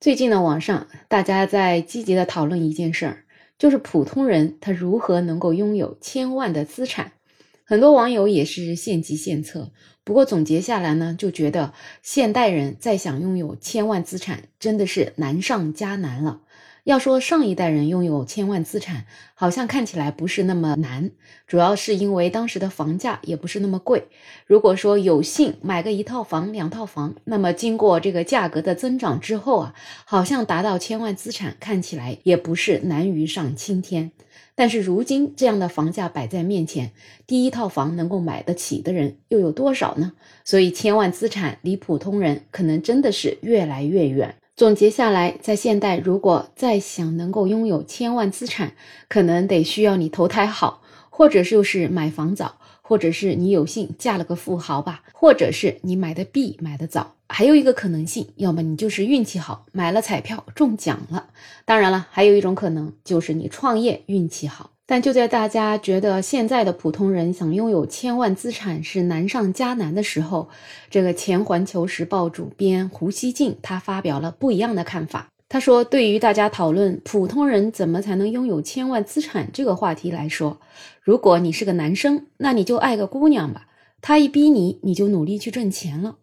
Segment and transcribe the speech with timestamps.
[0.00, 3.24] 最近呢，网上大家在积极的讨论一件事儿，
[3.58, 7.14] 就是普通人他如何能够拥有千万的资产。
[7.64, 9.72] 很多网友也是献计献策，
[10.04, 16.42] 不过总结下来呢，就觉得现代人再想拥有千万资产，真的是难上加难了。
[16.88, 21.10] 要说上一代人拥有千万资产，好像看起来不是那么难，
[21.46, 24.04] 主要是因为当时的房价也不是那么贵。
[24.46, 29.74] 如果说有幸买个一套房、两套房，那么经过这个价格的增长之后啊，
[30.06, 34.10] 好像达到千万资产看起来也不是难于上青天。
[34.54, 36.92] 但是如今这样的房价摆在面前，
[37.26, 40.14] 第一套房能够买得起的人又有多少呢？
[40.42, 44.36] 所以千万资产离普通人可能真的是越来越远。
[44.58, 48.72] 总结下来，在现代，如果再想能够拥有千万资产，
[49.08, 61.28] 可能得需要你投胎好，或者就是买房早，或者是你有幸嫁了个富豪吧，或者是你买的币买的早，还有一个可能性，要么你就是运气好，买了彩票中奖了。
[61.64, 64.70] 当然了，还有一种可能就是你创业运气好。
[64.90, 70.48] 但就在大家觉得现在的普通人想拥有千万资产是难上加难的时候，
[70.88, 75.28] 这个前环球时报主编胡锡进他发表了不一样的看法。
[75.46, 80.58] 他说：“对于大家讨论普通人怎么才能拥有千万资产这个话题来说，
[81.02, 83.66] 如果你是个男生，那你就爱个姑娘吧，
[84.00, 86.16] 他一逼你，你就努力去挣钱了，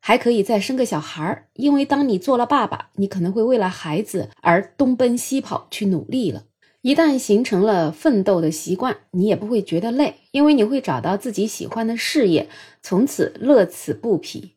[0.00, 6.44] 还可以再生个小孩儿，因为当你做了爸爸，你可能会为了孩子而东奔西跑去努力了。”
[6.86, 12.48] 一旦形成了奋斗的习惯，你也不会觉得累，因为你会找到自己喜欢的事业，
[12.80, 14.52] 从此乐此不疲。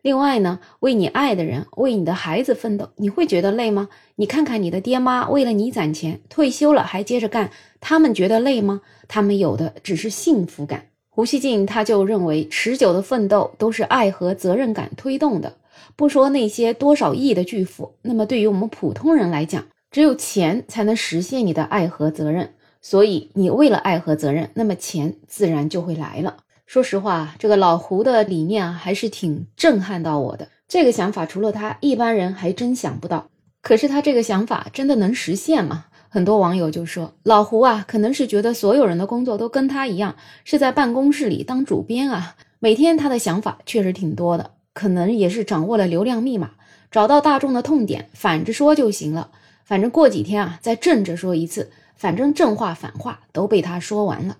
[0.00, 3.88] 另外呢，为你爱的人、为你的孩子奋斗，你会觉得累吗？
[4.14, 8.82] 你看看你的爹妈，为了你攒钱，退休了还接着干，他们觉得累吗？
[9.08, 10.86] 他们有的只是幸福感。
[11.08, 15.56] 胡锡进他就认为，持久的奋斗都是爱和责任感推动的。
[15.96, 26.38] 不说那些多少亿的巨富，那么对于我们普通人来讲，只有钱才能实现你的爱和责任，所以你为了爱和责任，那么钱自然就会来了。
[26.64, 30.48] 说实话，这个老胡的理念啊，还是挺震撼到我的。
[30.66, 33.28] 这个想法除了他，一般人还真想不到。
[33.60, 35.84] 可是他这个想法真的能实现吗？
[36.08, 42.36] 很多网友就说，老胡啊，可能是觉得所有人的工作都跟他一样，是在办公室里当主编啊。
[42.58, 46.52] 每天他的想法确实挺多的，可能也是掌握了流量密码，
[46.90, 49.30] 找到大众的痛点，反着说就行了。
[49.64, 54.36] 反正过几天啊，再正着说一次，反正正话反话都被他说完了。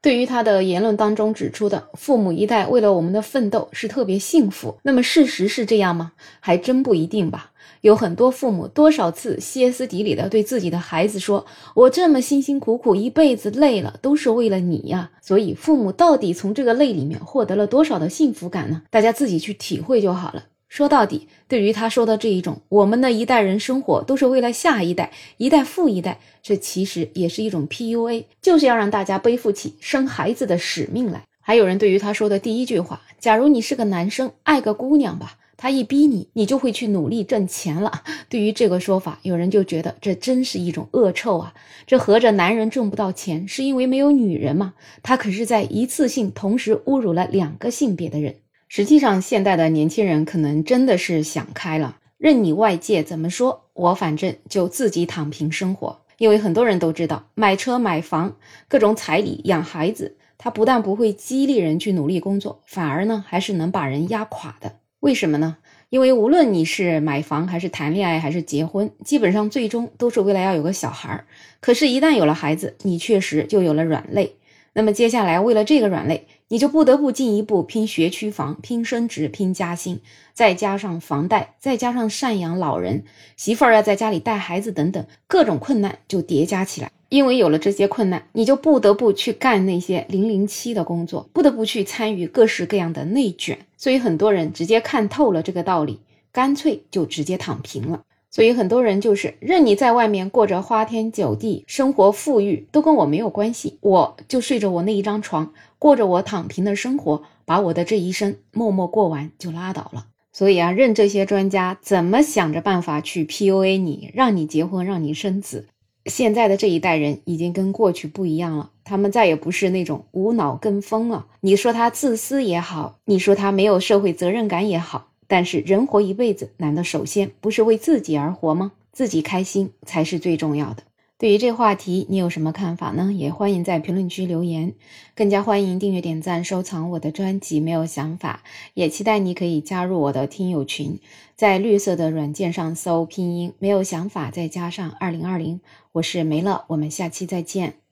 [0.00, 6.12] 对于他的言论当中指出的父母一代为了我们的奋斗是特别幸福，那么事实是这样吗？
[6.40, 7.52] 还真不一定吧。
[7.80, 18.82] 有很多父母多少次歇斯底里的对自己的孩子说：“我这么辛辛苦苦一辈子累了，都是为了你呀。”所以父母到底从这个累里面获得了多少的幸福感呢？
[18.90, 20.44] 大家自己去体会就好了。
[20.74, 31.22] 说到底，对于他说的这一种，我们的一代人生活都是为了下一代，一代富一代，这其实也是一种 PUA，就是要让大家背负起生孩子的使命来。
[31.40, 38.02] 还有人对于他说的第一句话，假如你是个男生，爱个姑娘吧，他一逼你，你就会去努力挣钱了。
[38.28, 41.54] 对于这个说法，有人就觉得这真是一种恶臭啊！
[41.86, 44.74] 这合着男人挣不到钱是因为没有女人吗？
[45.04, 48.34] 他可是在一次性同时侮辱了两个性别的人。
[48.76, 56.00] 实际上，现代的年轻人可能真的是想开了，任你外界怎么说，我反正就自己躺平生活。
[56.18, 58.34] 因为很多人都知道，买车买房、
[58.66, 64.72] 各种彩礼、养孩子，他不但不会激励人去努力工作，反而呢，还是能把人压垮的。
[64.98, 65.58] 为什么呢？
[65.90, 71.26] 因为无论你是买房还是谈恋爱还是结婚，基本上最终都是为了要有个小孩儿。
[71.60, 74.34] 可是，一旦有了孩子，你确实就有了软肋。
[74.76, 80.00] 那么接下来，为了这个软肋，你就不得不进一步拼学区房、拼升职、拼加薪，
[80.32, 83.04] 再加上房贷，再加上赡养老人、
[83.36, 86.90] 媳妇儿要在家里带孩子等等，各种困难就叠加起来。
[87.08, 93.58] 因为有了这些困难，你就不得不去干那些零零七的工作，不得不去参与各式各样的内卷。
[93.76, 96.00] 所以很多人直接看透了这个道理，
[96.32, 98.02] 干脆就直接躺平了。
[98.34, 110.06] 所以很多人就是任你在外面过着花天酒地生活富裕，都跟我没有关系，我就睡着我那一张床，过着我躺平的生活，把我的这一生默默过完就拉倒了。
[110.32, 115.68] 所以啊，任这些专家怎么想着办法去 PUA 你，让你结婚，让你生子。
[116.06, 121.26] 现在的这一代人已经跟过去不一样了，他们再也不是那种无脑跟风了。
[121.40, 125.06] 你说他自私也好，你说他没有社会责任感也好。
[125.26, 128.72] 但是人活一辈子，难道首先不是为自己而活吗？
[128.92, 130.82] 自己开心才是最重要的。
[131.16, 133.12] 对于这话题，你有什么看法呢？
[133.12, 134.74] 也欢迎在评论区留言。
[135.14, 137.60] 更加欢迎订阅、点赞、收藏我的专辑。
[137.60, 138.42] 没有想法，
[138.74, 140.98] 也期待你可以加入我的听友群，
[141.36, 145.60] 在绿色的软件上搜拼音“没有想法”，再加上二零二零。
[145.92, 147.83] 我是梅乐，我们下期再见。